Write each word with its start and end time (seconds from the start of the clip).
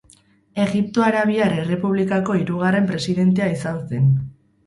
Egiptoko 0.61 1.03
Arabiar 1.07 1.53
Errepublikako 1.57 2.37
hirugarren 2.39 2.89
presidentea 2.93 3.51
izan 3.59 3.77
zen. 3.93 4.09